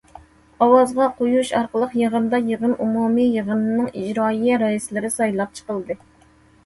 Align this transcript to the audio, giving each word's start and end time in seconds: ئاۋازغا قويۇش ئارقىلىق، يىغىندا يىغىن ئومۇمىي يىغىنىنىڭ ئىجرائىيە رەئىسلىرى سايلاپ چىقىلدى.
ئاۋازغا 0.65 1.09
قويۇش 1.17 1.51
ئارقىلىق، 1.59 1.93
يىغىندا 2.01 2.39
يىغىن 2.49 2.73
ئومۇمىي 2.85 3.29
يىغىنىنىڭ 3.37 3.93
ئىجرائىيە 3.93 4.59
رەئىسلىرى 4.67 5.13
سايلاپ 5.21 5.55
چىقىلدى. 5.61 5.99